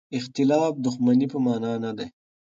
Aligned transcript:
اختلاف 0.17 0.73
د 0.77 0.81
دښمنۍ 0.85 1.27
په 1.33 1.37
مانا 1.45 1.73
نه 1.83 1.91
دی. 1.97 2.07